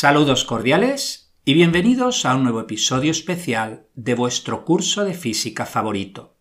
[0.00, 6.36] Saludos cordiales y bienvenidos a un nuevo episodio especial de vuestro curso de física favorito.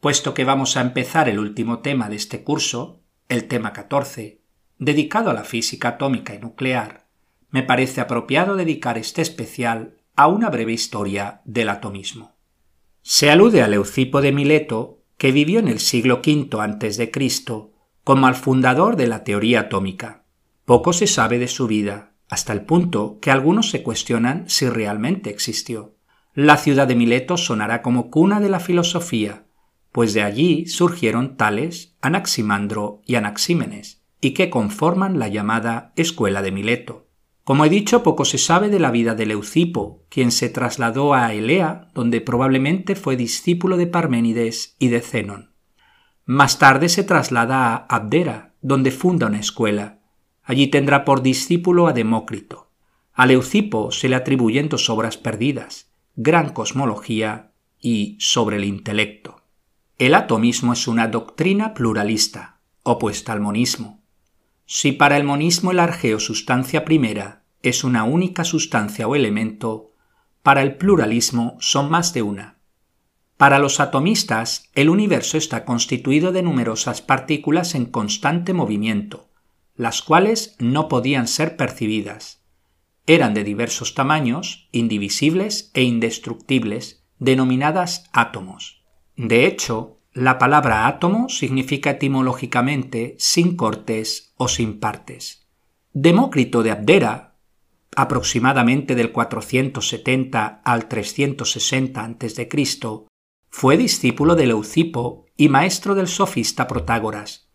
[0.00, 3.00] Puesto que vamos a empezar el último tema de este curso,
[3.30, 4.42] el tema 14,
[4.76, 7.06] dedicado a la física atómica y nuclear,
[7.48, 12.36] me parece apropiado dedicar este especial a una breve historia del atomismo.
[13.00, 17.10] Se alude a Leucipo de Mileto, que vivió en el siglo V a.C.,
[18.04, 20.26] como al fundador de la teoría atómica.
[20.66, 25.28] Poco se sabe de su vida, hasta el punto que algunos se cuestionan si realmente
[25.30, 25.96] existió.
[26.32, 29.44] La ciudad de Mileto sonará como cuna de la filosofía,
[29.92, 36.52] pues de allí surgieron tales Anaximandro y Anaxímenes, y que conforman la llamada Escuela de
[36.52, 37.08] Mileto.
[37.42, 41.34] Como he dicho, poco se sabe de la vida de Leucipo, quien se trasladó a
[41.34, 45.50] Elea, donde probablemente fue discípulo de Parménides y de Zenón.
[46.26, 49.99] Más tarde se traslada a Abdera, donde funda una escuela,
[50.50, 52.72] Allí tendrá por discípulo a Demócrito.
[53.12, 59.42] A Leucipo se le atribuyen dos obras perdidas, Gran Cosmología y Sobre el Intelecto.
[59.96, 64.02] El atomismo es una doctrina pluralista, opuesta al monismo.
[64.66, 69.92] Si para el monismo el argeo sustancia primera es una única sustancia o elemento,
[70.42, 72.58] para el pluralismo son más de una.
[73.36, 79.29] Para los atomistas, el universo está constituido de numerosas partículas en constante movimiento,
[79.80, 82.44] las cuales no podían ser percibidas.
[83.06, 88.84] Eran de diversos tamaños, indivisibles e indestructibles, denominadas átomos.
[89.16, 95.48] De hecho, la palabra átomo significa etimológicamente sin cortes o sin partes.
[95.94, 97.38] Demócrito de Abdera,
[97.96, 102.48] aproximadamente del 470 al 360 a.C.,
[103.48, 107.49] fue discípulo de Leucipo y maestro del sofista Protágoras,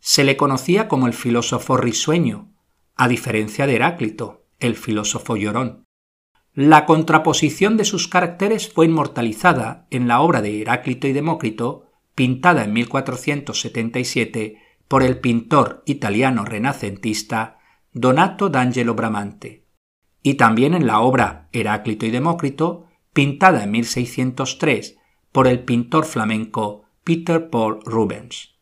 [0.00, 2.52] se le conocía como el filósofo risueño,
[2.96, 5.84] a diferencia de Heráclito, el filósofo llorón.
[6.54, 12.64] La contraposición de sus caracteres fue inmortalizada en la obra de Heráclito y Demócrito, pintada
[12.64, 17.58] en 1477 por el pintor italiano renacentista
[17.92, 19.66] Donato d'Angelo Bramante,
[20.22, 24.96] y también en la obra Heráclito y Demócrito, pintada en 1603
[25.30, 28.57] por el pintor flamenco Peter Paul Rubens.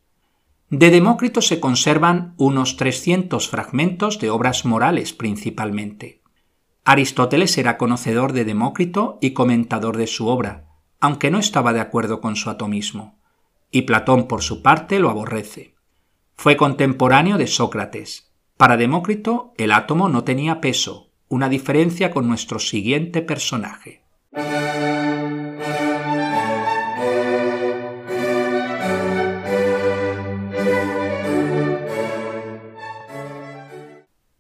[0.69, 6.23] De Demócrito se conservan unos 300 fragmentos de obras morales principalmente.
[6.85, 10.67] Aristóteles era conocedor de Demócrito y comentador de su obra,
[10.99, 13.21] aunque no estaba de acuerdo con su atomismo,
[13.71, 15.77] y Platón por su parte lo aborrece.
[16.35, 18.33] Fue contemporáneo de Sócrates.
[18.57, 24.03] Para Demócrito el átomo no tenía peso, una diferencia con nuestro siguiente personaje.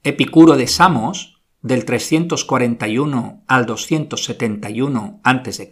[0.09, 5.69] Epicuro de Samos, del 341 al 271 a.C.,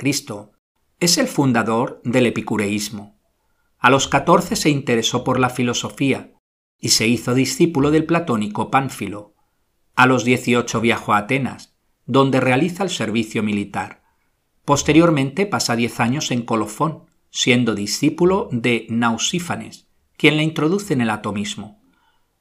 [0.99, 3.17] es el fundador del epicureísmo.
[3.79, 6.33] A los 14 se interesó por la filosofía
[6.81, 9.37] y se hizo discípulo del platónico Pánfilo.
[9.95, 14.03] A los 18 viajó a Atenas, donde realiza el servicio militar.
[14.65, 21.11] Posteriormente pasa 10 años en Colofón, siendo discípulo de Nausífanes, quien le introduce en el
[21.11, 21.84] atomismo.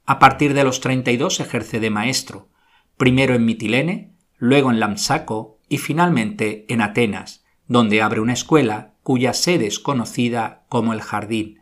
[0.06, 2.50] A partir de los 32 ejerce de maestro,
[2.98, 9.32] primero en Mitilene, luego en Lamsaco y finalmente en Atenas, donde abre una escuela cuya
[9.32, 11.60] sede es conocida como el Jardín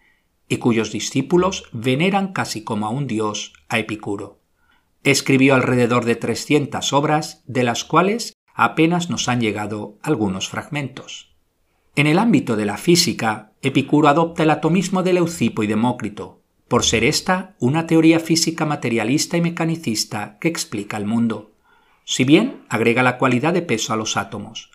[0.49, 4.41] y cuyos discípulos veneran casi como a un dios a Epicuro.
[5.05, 11.35] Escribió alrededor de 300 obras, de las cuales apenas nos han llegado algunos fragmentos.
[11.95, 16.42] En el ámbito de la física, Epicuro adopta el atomismo de Leucipo y Demócrito,
[16.73, 21.53] por ser esta una teoría física materialista y mecanicista que explica el mundo,
[22.07, 24.71] si bien agrega la cualidad de peso a los átomos.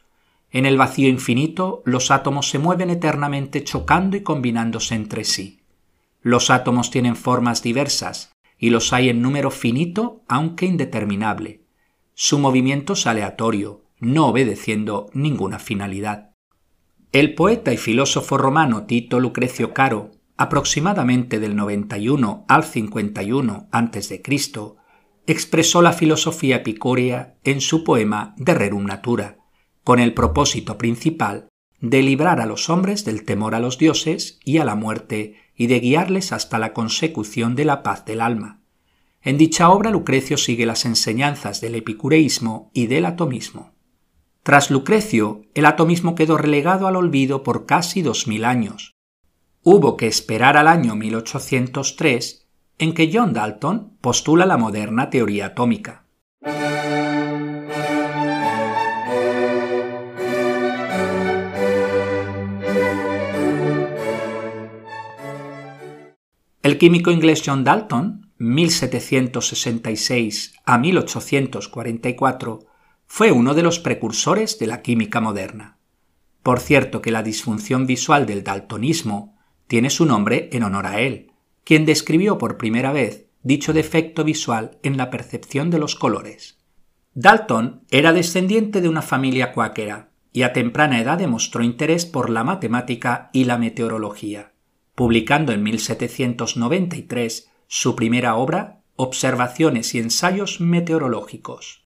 [0.52, 5.62] En el vacío infinito, los átomos se mueven eternamente chocando y combinándose entre sí.
[6.22, 11.62] Los átomos tienen formas diversas, y los hay en número finito, aunque indeterminable.
[12.14, 16.30] Su movimiento es aleatorio, no obedeciendo ninguna finalidad.
[17.12, 24.22] El poeta y filósofo romano Tito Lucrecio Caro aproximadamente del 91 al 51 a.C.,
[25.26, 29.40] expresó la filosofía epicúrea en su poema De Rerum Natura,
[29.84, 31.50] con el propósito principal
[31.80, 35.68] de librar a los hombres del temor a los dioses y a la muerte y
[35.68, 38.62] de guiarles hasta la consecución de la paz del alma.
[39.22, 43.74] En dicha obra Lucrecio sigue las enseñanzas del epicureísmo y del atomismo.
[44.44, 48.97] Tras Lucrecio, el atomismo quedó relegado al olvido por casi dos mil años,
[49.70, 52.48] hubo que esperar al año 1803
[52.80, 56.06] en que John Dalton postula la moderna teoría atómica.
[66.64, 72.60] El químico inglés John Dalton, 1766 a 1844,
[73.06, 75.78] fue uno de los precursores de la química moderna.
[76.42, 79.37] Por cierto que la disfunción visual del daltonismo
[79.68, 81.32] tiene su nombre en honor a él,
[81.64, 86.58] quien describió por primera vez dicho defecto visual en la percepción de los colores.
[87.14, 92.44] Dalton era descendiente de una familia cuáquera y a temprana edad demostró interés por la
[92.44, 94.54] matemática y la meteorología,
[94.96, 101.86] publicando en 1793 su primera obra, Observaciones y ensayos meteorológicos.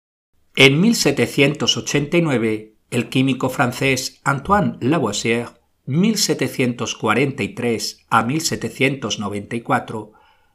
[0.55, 5.58] En 1789, el químico francés Antoine Lavoisier,
[5.89, 10.13] 1743 a 1794,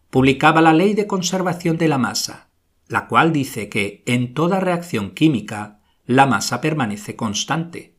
[0.08, 2.50] publicaba la Ley de Conservación de la Masa,
[2.86, 7.96] la cual dice que en toda reacción química la masa permanece constante.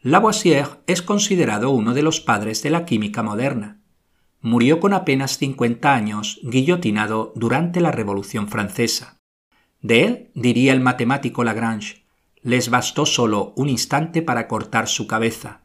[0.00, 3.82] Lavoisier es considerado uno de los padres de la química moderna.
[4.40, 9.18] Murió con apenas 50 años guillotinado durante la Revolución Francesa.
[9.82, 12.06] De él diría el matemático Lagrange,
[12.40, 15.61] les bastó solo un instante para cortar su cabeza,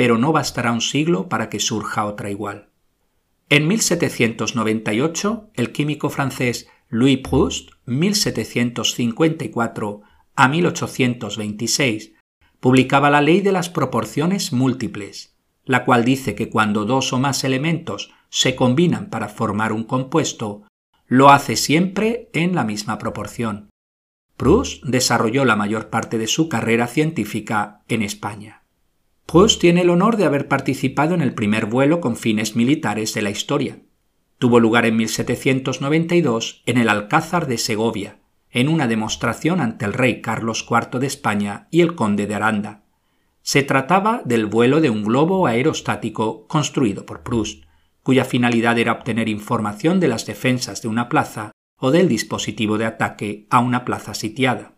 [0.00, 2.70] pero no bastará un siglo para que surja otra igual.
[3.50, 10.00] En 1798, el químico francés Louis Proust, 1754
[10.36, 12.14] a 1826,
[12.60, 15.36] publicaba la ley de las proporciones múltiples,
[15.66, 20.62] la cual dice que cuando dos o más elementos se combinan para formar un compuesto,
[21.08, 23.68] lo hace siempre en la misma proporción.
[24.38, 28.59] Proust desarrolló la mayor parte de su carrera científica en España.
[29.30, 33.22] Proust tiene el honor de haber participado en el primer vuelo con fines militares de
[33.22, 33.78] la historia,
[34.38, 38.18] tuvo lugar en 1792 en el Alcázar de Segovia,
[38.50, 42.82] en una demostración ante el rey Carlos IV de España y el conde de Aranda.
[43.42, 47.66] Se trataba del vuelo de un globo aerostático construido por Proust,
[48.02, 52.86] cuya finalidad era obtener información de las defensas de una plaza o del dispositivo de
[52.86, 54.72] ataque a una plaza sitiada.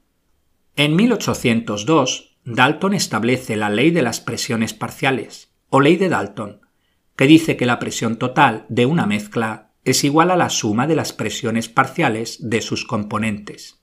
[0.76, 6.60] En 1802, Dalton establece la ley de las presiones parciales, o ley de Dalton,
[7.16, 10.96] que dice que la presión total de una mezcla es igual a la suma de
[10.96, 13.80] las presiones parciales de sus componentes.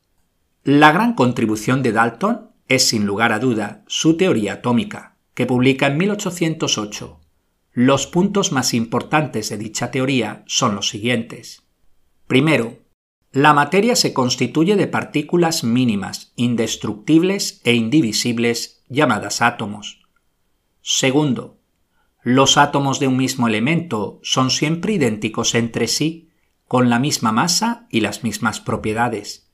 [0.63, 5.87] La gran contribución de Dalton es sin lugar a duda su teoría atómica, que publica
[5.87, 7.19] en 1808.
[7.71, 11.63] Los puntos más importantes de dicha teoría son los siguientes.
[12.27, 12.77] Primero,
[13.31, 20.01] la materia se constituye de partículas mínimas, indestructibles e indivisibles llamadas átomos.
[20.81, 21.59] Segundo,
[22.23, 26.29] los átomos de un mismo elemento son siempre idénticos entre sí,
[26.67, 29.49] con la misma masa y las mismas propiedades.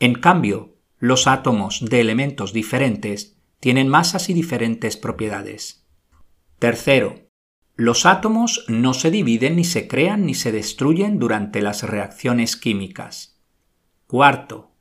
[0.00, 5.86] En cambio, los átomos de elementos diferentes tienen masas y diferentes propiedades.
[6.58, 7.29] Tercero,
[7.80, 13.40] los átomos no se dividen ni se crean ni se destruyen durante las reacciones químicas.
[14.06, 14.72] Cuarto,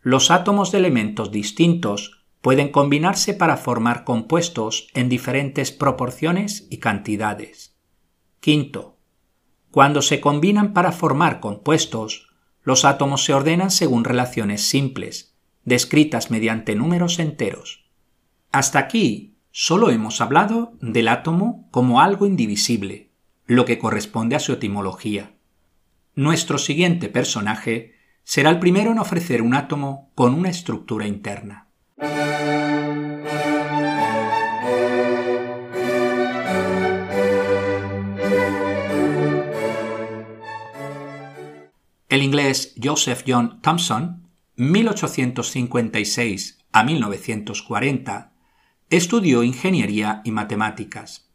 [0.00, 7.76] los átomos de elementos distintos pueden combinarse para formar compuestos en diferentes proporciones y cantidades.
[8.40, 8.96] Quinto,
[9.70, 12.30] cuando se combinan para formar compuestos,
[12.62, 17.84] los átomos se ordenan según relaciones simples, descritas mediante números enteros.
[18.50, 23.08] Hasta aquí solo hemos hablado del átomo como algo indivisible,
[23.46, 25.30] lo que corresponde a su etimología.
[26.14, 31.68] Nuestro siguiente personaje será el primero en ofrecer un átomo con una estructura interna.
[42.10, 48.35] El inglés Joseph John Thomson, 1856 a 1940,
[48.90, 51.28] estudió ingeniería y matemáticas.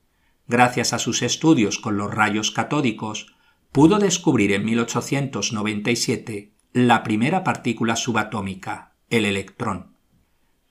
[0.47, 3.35] Gracias a sus estudios con los rayos catódicos,
[3.71, 9.97] pudo descubrir en 1897 la primera partícula subatómica, el electrón.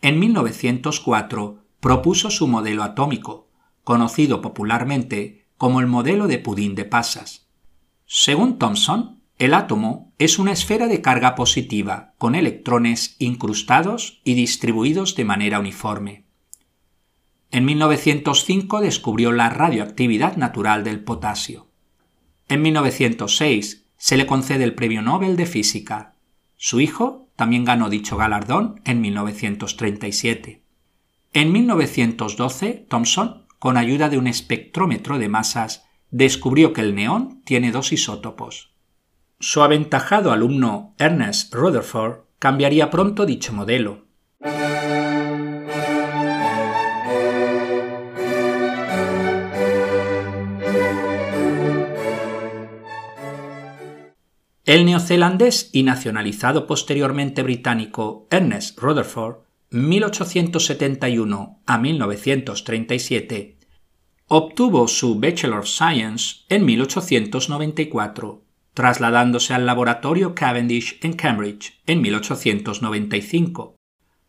[0.00, 3.50] En 1904 propuso su modelo atómico,
[3.84, 7.48] conocido popularmente como el modelo de pudín de pasas.
[8.06, 15.14] Según Thomson, el átomo es una esfera de carga positiva con electrones incrustados y distribuidos
[15.16, 16.29] de manera uniforme.
[17.50, 21.68] En 1905 descubrió la radioactividad natural del potasio.
[22.48, 26.14] En 1906 se le concede el Premio Nobel de Física.
[26.56, 30.62] Su hijo también ganó dicho galardón en 1937.
[31.32, 37.72] En 1912, Thomson, con ayuda de un espectrómetro de masas, descubrió que el neón tiene
[37.72, 38.74] dos isótopos.
[39.38, 44.06] Su aventajado alumno Ernest Rutherford cambiaría pronto dicho modelo.
[54.70, 59.38] El neozelandés y nacionalizado posteriormente británico Ernest Rutherford,
[59.70, 63.58] 1871 a 1937,
[64.28, 73.74] obtuvo su Bachelor of Science en 1894, trasladándose al laboratorio Cavendish en Cambridge en 1895,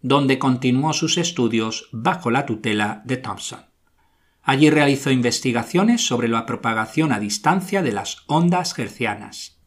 [0.01, 3.59] donde continuó sus estudios bajo la tutela de Thomson.
[4.41, 9.60] Allí realizó investigaciones sobre la propagación a distancia de las ondas hercianas.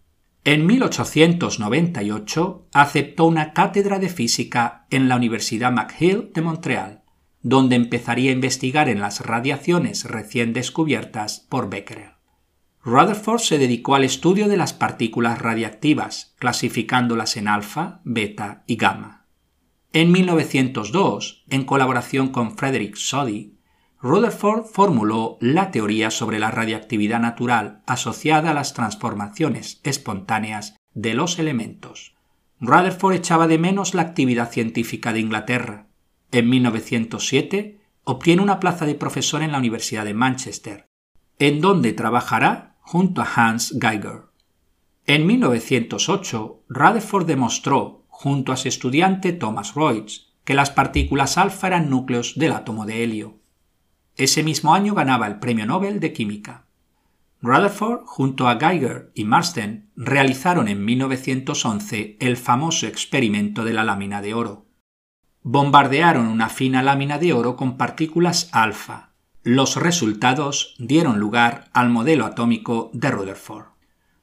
[0.46, 7.02] En 1898 aceptó una cátedra de física en la Universidad McGill de Montreal,
[7.40, 12.10] donde empezaría a investigar en las radiaciones recién descubiertas por Becquerel.
[12.82, 19.26] Rutherford se dedicó al estudio de las partículas radiactivas, clasificándolas en alfa, beta y gamma.
[19.94, 23.53] En 1902, en colaboración con Frederick Soddy,
[24.04, 31.38] Rutherford formuló la teoría sobre la radiactividad natural asociada a las transformaciones espontáneas de los
[31.38, 32.14] elementos.
[32.60, 35.86] Rutherford echaba de menos la actividad científica de Inglaterra.
[36.32, 40.84] En 1907 obtiene una plaza de profesor en la Universidad de Manchester,
[41.38, 44.24] en donde trabajará junto a Hans Geiger.
[45.06, 51.88] En 1908, Rutherford demostró, junto a su estudiante Thomas Royce, que las partículas alfa eran
[51.88, 53.40] núcleos del átomo de helio.
[54.16, 56.66] Ese mismo año ganaba el Premio Nobel de Química.
[57.42, 64.22] Rutherford, junto a Geiger y Marsden, realizaron en 1911 el famoso experimento de la lámina
[64.22, 64.66] de oro.
[65.42, 69.10] Bombardearon una fina lámina de oro con partículas alfa.
[69.42, 73.66] Los resultados dieron lugar al modelo atómico de Rutherford.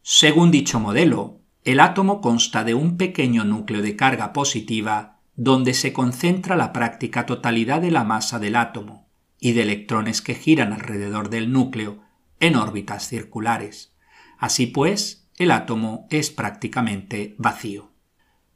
[0.02, 5.94] Según dicho modelo, el átomo consta de un pequeño núcleo de carga positiva donde se
[5.94, 9.11] concentra la práctica totalidad de la masa del átomo,
[9.42, 12.00] y de electrones que giran alrededor del núcleo
[12.40, 13.94] en órbitas circulares.
[14.38, 17.92] Así pues, el átomo es prácticamente vacío.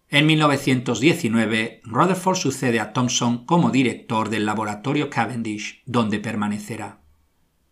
[0.10, 7.02] En 1919, Rutherford sucede a Thomson como director del laboratorio Cavendish, donde permanecerá.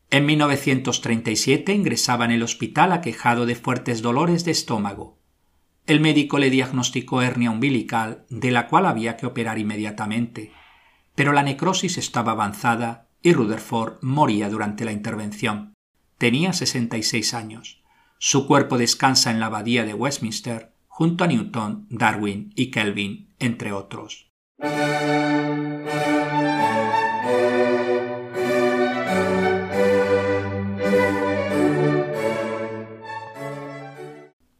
[0.09, 5.19] En 1937 ingresaba en el hospital aquejado de fuertes dolores de estómago.
[5.85, 10.51] El médico le diagnosticó hernia umbilical, de la cual había que operar inmediatamente
[11.15, 15.73] pero la necrosis estaba avanzada y Rutherford moría durante la intervención.
[16.17, 17.83] Tenía 66 años.
[18.19, 23.71] Su cuerpo descansa en la abadía de Westminster junto a Newton, Darwin y Kelvin, entre
[23.71, 24.31] otros.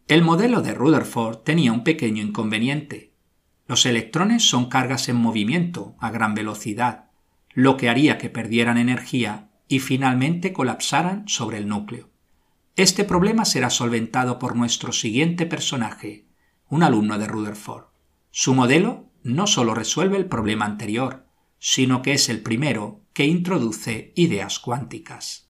[0.07, 3.12] El modelo de Rutherford tenía un pequeño inconveniente.
[3.67, 7.05] Los electrones son cargas en movimiento a gran velocidad,
[7.53, 12.09] lo que haría que perdieran energía y finalmente colapsaran sobre el núcleo.
[12.75, 16.25] Este problema será solventado por nuestro siguiente personaje,
[16.67, 17.85] un alumno de Rutherford.
[18.31, 21.27] Su modelo no solo resuelve el problema anterior,
[21.59, 25.47] sino que es el primero que introduce ideas cuánticas.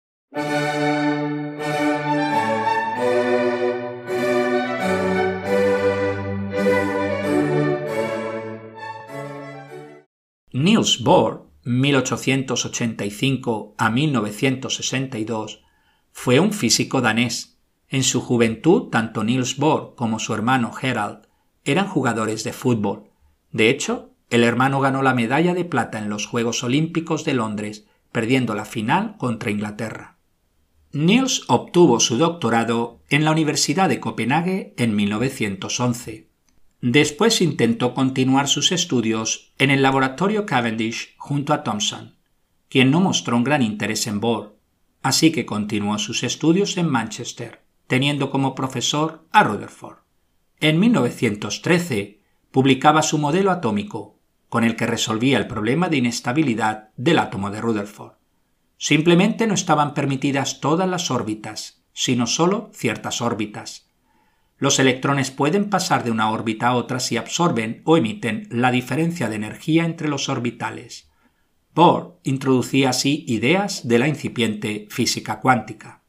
[10.53, 15.63] Niels Bohr, 1885 a 1962,
[16.11, 17.57] fue un físico danés.
[17.87, 21.19] En su juventud, tanto Niels Bohr como su hermano Gerald
[21.63, 23.11] eran jugadores de fútbol.
[23.51, 27.87] De hecho, el hermano ganó la medalla de plata en los Juegos Olímpicos de Londres,
[28.11, 30.17] perdiendo la final contra Inglaterra.
[30.91, 36.30] Niels obtuvo su doctorado en la Universidad de Copenhague en 1911.
[36.81, 42.15] Después intentó continuar sus estudios en el laboratorio Cavendish junto a Thomson,
[42.69, 44.57] quien no mostró un gran interés en Bohr,
[45.03, 49.97] así que continuó sus estudios en Manchester, teniendo como profesor a Rutherford.
[50.59, 52.19] En 1913
[52.49, 54.19] publicaba su modelo atómico,
[54.49, 58.13] con el que resolvía el problema de inestabilidad del átomo de Rutherford.
[58.77, 63.90] Simplemente no estaban permitidas todas las órbitas, sino solo ciertas órbitas,
[64.61, 69.27] los electrones pueden pasar de una órbita a otra si absorben o emiten la diferencia
[69.27, 71.09] de energía entre los orbitales.
[71.73, 76.03] Bohr introducía así ideas de la incipiente física cuántica.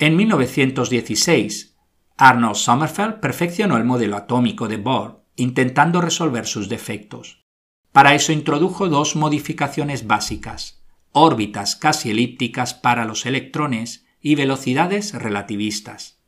[0.00, 1.76] En 1916,
[2.16, 7.44] Arnold Sommerfeld perfeccionó el modelo atómico de Bohr, intentando resolver sus defectos.
[7.92, 10.82] Para eso introdujo dos modificaciones básicas,
[11.12, 16.21] órbitas casi elípticas para los electrones y velocidades relativistas.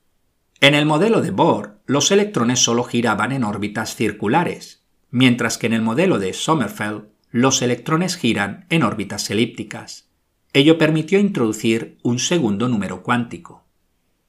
[0.60, 5.74] En el modelo de Bohr, los electrones solo giraban en órbitas circulares, mientras que en
[5.74, 10.08] el modelo de Sommerfeld, los electrones giran en órbitas elípticas.
[10.52, 13.64] Ello permitió introducir un segundo número cuántico.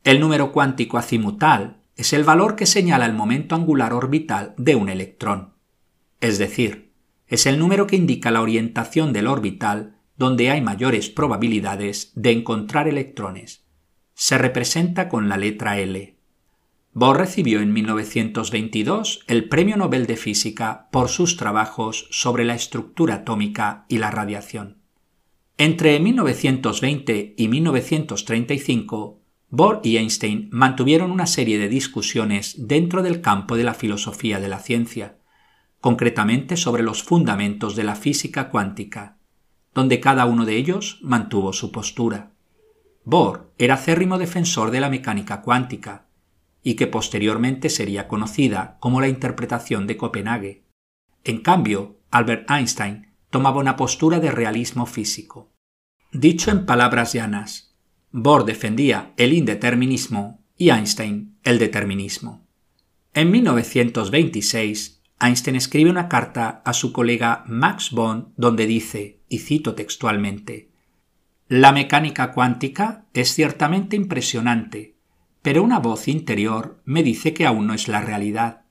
[0.04, 4.90] El número cuántico azimutal es el valor que señala el momento angular orbital de un
[4.90, 5.54] electrón.
[6.20, 6.92] Es decir,
[7.28, 12.88] es el número que indica la orientación del orbital donde hay mayores probabilidades de encontrar
[12.88, 13.66] electrones.
[14.14, 16.15] Se representa con la letra L.
[16.98, 23.16] Bohr recibió en 1922 el Premio Nobel de Física por sus trabajos sobre la estructura
[23.16, 24.78] atómica y la radiación.
[25.58, 33.58] Entre 1920 y 1935, Bohr y Einstein mantuvieron una serie de discusiones dentro del campo
[33.58, 35.18] de la filosofía de la ciencia,
[35.82, 39.18] concretamente sobre los fundamentos de la física cuántica,
[39.74, 42.32] donde cada uno de ellos mantuvo su postura.
[43.04, 46.05] Bohr era acérrimo defensor de la mecánica cuántica,
[46.68, 50.66] y que posteriormente sería conocida como la interpretación de Copenhague.
[51.24, 55.54] En cambio, Albert Einstein tomaba una postura de realismo físico.
[56.12, 57.76] Dicho en palabras llanas,
[58.12, 62.48] Bohr defendía el indeterminismo y Einstein el determinismo.
[63.14, 69.76] En 1926, Einstein escribe una carta a su colega Max Born donde dice, y cito
[69.76, 70.72] textualmente,
[71.48, 74.95] La mecánica cuántica es ciertamente impresionante,
[75.46, 78.66] pero una voz interior me dice que aún no es la realidad.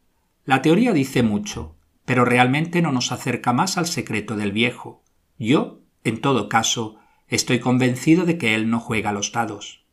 [0.44, 5.02] La teoría dice mucho, pero realmente no nos acerca más al secreto del viejo.
[5.38, 9.84] Yo, en todo caso, Estoy convencido de que él no juega a los dados.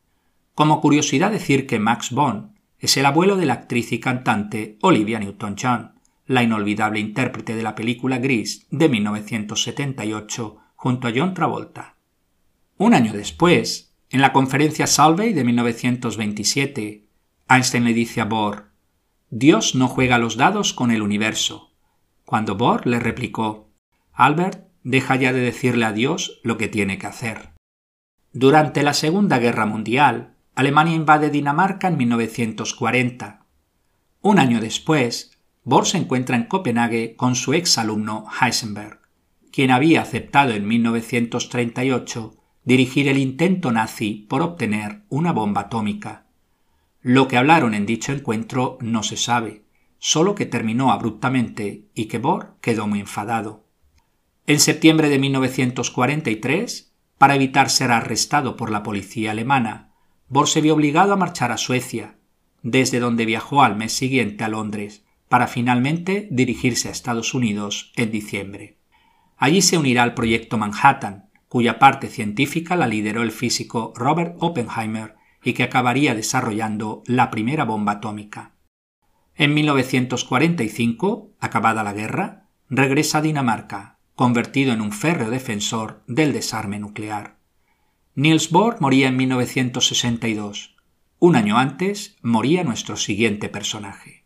[0.53, 5.19] Como curiosidad decir que Max Bond es el abuelo de la actriz y cantante Olivia
[5.19, 5.93] Newton-John,
[6.25, 11.95] la inolvidable intérprete de la película Gris de 1978 junto a John Travolta.
[12.77, 17.07] Un año después, en la conferencia Salvey de 1927,
[17.47, 18.71] Einstein le dice a Bohr,
[19.29, 21.71] Dios no juega los dados con el universo.
[22.25, 23.69] Cuando Bohr le replicó,
[24.11, 27.51] Albert, deja ya de decirle a Dios lo que tiene que hacer.
[28.33, 33.45] Durante la Segunda Guerra Mundial, Alemania invade Dinamarca en 1940.
[34.21, 38.99] Un año después, Bohr se encuentra en Copenhague con su ex alumno Heisenberg,
[39.53, 46.25] quien había aceptado en 1938 dirigir el intento nazi por obtener una bomba atómica.
[47.01, 49.63] Lo que hablaron en dicho encuentro no se sabe,
[49.97, 53.65] solo que terminó abruptamente y que Bohr quedó muy enfadado.
[54.45, 59.93] En septiembre de 1943, para evitar ser arrestado por la policía alemana,
[60.27, 62.17] Bohr se vio obligado a marchar a Suecia,
[62.63, 68.11] desde donde viajó al mes siguiente a Londres, para finalmente dirigirse a Estados Unidos en
[68.11, 68.77] diciembre.
[69.37, 75.15] Allí se unirá al proyecto Manhattan, cuya parte científica la lideró el físico Robert Oppenheimer
[75.43, 78.53] y que acabaría desarrollando la primera bomba atómica.
[79.35, 86.79] En 1945, acabada la guerra, regresa a Dinamarca, convertido en un férreo defensor del desarme
[86.79, 87.35] nuclear.
[88.15, 90.77] Niels Bohr moría en 1962.
[91.19, 94.23] Un año antes moría nuestro siguiente personaje.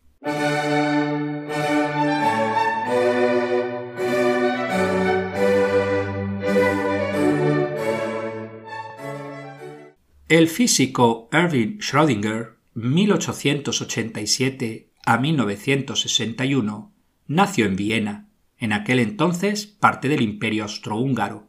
[10.28, 16.92] El físico Erwin Schrödinger, 1887 a 1961,
[17.28, 21.48] nació en Viena en aquel entonces parte del Imperio Austrohúngaro.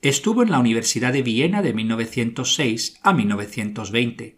[0.00, 4.36] Estuvo en la Universidad de Viena de 1906 a 1920.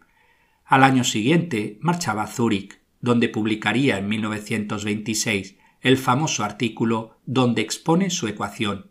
[0.67, 8.11] Al año siguiente marchaba a Zúrich, donde publicaría en 1926 el famoso artículo donde expone
[8.11, 8.91] su ecuación.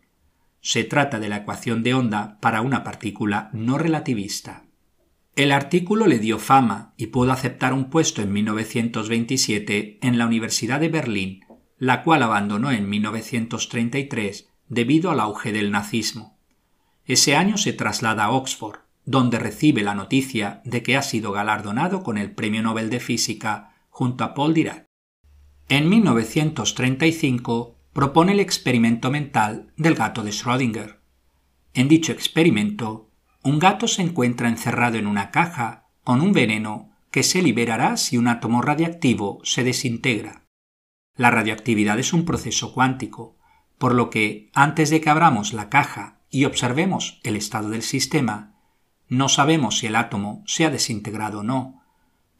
[0.64, 4.64] Se trata de la ecuación de onda para una partícula no relativista.
[5.36, 10.80] El artículo le dio fama y pudo aceptar un puesto en 1927 en la Universidad
[10.80, 11.44] de Berlín,
[11.76, 16.38] la cual abandonó en 1933 debido al auge del nazismo.
[17.04, 22.02] Ese año se traslada a Oxford, donde recibe la noticia de que ha sido galardonado
[22.02, 24.86] con el Premio Nobel de Física junto a Paul Dirac.
[25.68, 30.98] En 1935 propone el experimento mental del gato de Schrödinger.
[31.74, 33.08] En dicho experimento,
[33.44, 38.18] un gato se encuentra encerrado en una caja con un veneno que se liberará si
[38.18, 40.42] un átomo radiactivo se desintegra.
[41.16, 43.36] La radioactividad es un proceso cuántico,
[43.78, 48.56] por lo que antes de que abramos la caja y observemos el estado del sistema,
[49.08, 51.82] no sabemos si el átomo se ha desintegrado o no.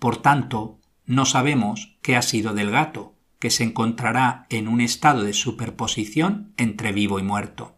[0.01, 5.23] Por tanto, no sabemos qué ha sido del gato, que se encontrará en un estado
[5.23, 7.77] de superposición entre vivo y muerto.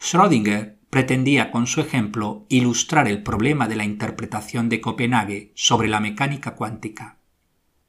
[0.00, 6.00] Schrödinger pretendía con su ejemplo ilustrar el problema de la interpretación de Copenhague sobre la
[6.00, 7.18] mecánica cuántica.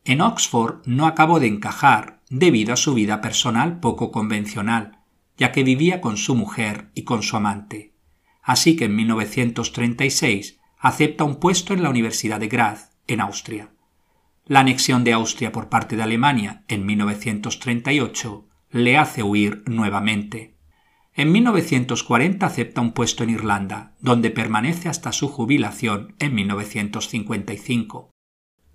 [0.04, 5.00] En Oxford no acabó de encajar debido a su vida personal poco convencional,
[5.38, 7.94] ya que vivía con su mujer y con su amante.
[8.42, 13.72] Así que en 1936 acepta un puesto en la Universidad de Graz, en Austria.
[14.48, 20.56] La anexión de Austria por parte de Alemania en 1938 le hace huir nuevamente.
[21.14, 28.12] En 1940 acepta un puesto en Irlanda, donde permanece hasta su jubilación en 1955.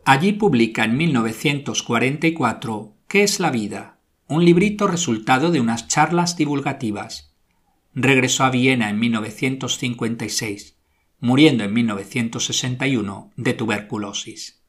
[0.04, 3.98] Allí publica en 1944 ¿Qué es la vida?
[4.28, 7.34] Un librito resultado de unas charlas divulgativas.
[7.94, 10.76] Regresó a Viena en 1956,
[11.18, 14.61] muriendo en 1961 de tuberculosis.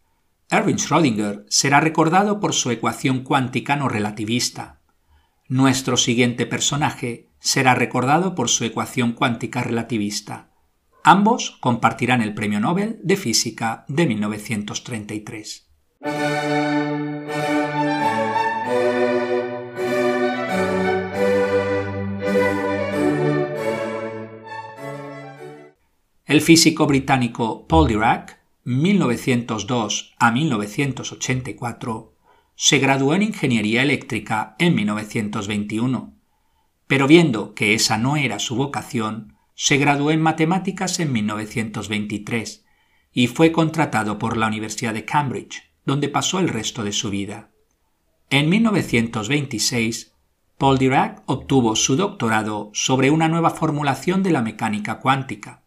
[0.49, 4.81] Erwin Schrödinger será recordado por su ecuación cuántica no relativista.
[5.47, 10.51] Nuestro siguiente personaje será recordado por su ecuación cuántica relativista.
[11.03, 15.67] Ambos compartirán el Premio Nobel de Física de 1933.
[26.25, 32.15] El físico británico Paul Dirac, 1902 a 1984,
[32.55, 36.13] se graduó en Ingeniería Eléctrica en 1921
[36.93, 42.65] pero viendo que esa no era su vocación, se graduó en matemáticas en 1923
[43.11, 47.49] y fue contratado por la Universidad de Cambridge, donde pasó el resto de su vida.
[48.29, 50.13] En 1926,
[50.59, 55.62] Paul Dirac obtuvo su doctorado sobre una nueva formulación de la mecánica cuántica,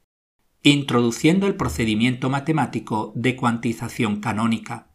[0.72, 4.88] introduciendo el procedimiento matemático de cuantización canónica.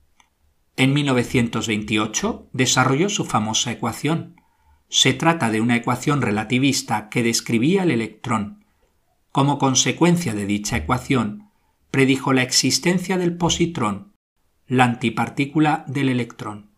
[0.76, 4.36] En 1928 desarrolló su famosa ecuación,
[4.90, 8.66] se trata de una ecuación relativista que describía el electrón.
[9.32, 11.50] Como consecuencia de dicha ecuación,
[11.90, 14.12] predijo la existencia del positrón,
[14.68, 16.72] la antipartícula del electrón.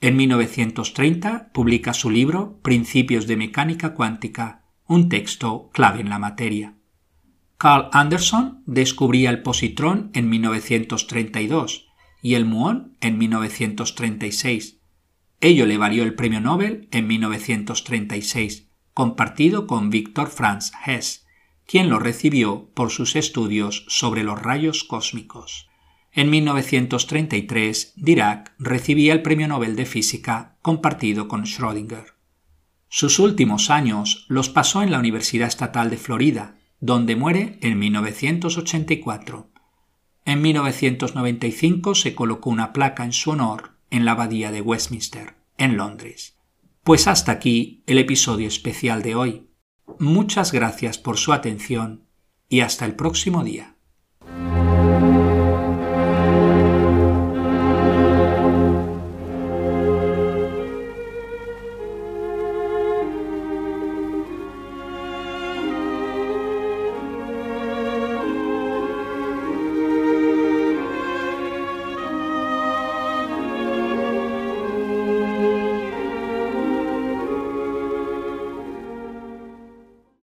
[0.00, 6.74] En 1930 publica su libro Principios de Mecánica Cuántica, un texto clave en la materia.
[7.64, 11.86] Carl Anderson descubría el positrón en 1932
[12.20, 14.82] y el muón en 1936
[15.40, 21.24] Ello le valió el premio Nobel en 1936, compartido con Victor Franz Hess,
[21.66, 25.70] quien lo recibió por sus estudios sobre los rayos cósmicos.
[26.12, 32.12] En 1933, Dirac recibía el premio Nobel de Física compartido con Schrödinger.
[32.90, 39.50] Sus últimos años los pasó en la Universidad Estatal de Florida, donde muere en 1984.
[40.24, 45.76] En 1995 se colocó una placa en su honor en la abadía de Westminster, en
[45.76, 46.36] Londres.
[46.82, 49.48] Pues hasta aquí el episodio especial de hoy.
[49.98, 52.06] Muchas gracias por su atención
[52.48, 53.73] y hasta el próximo día.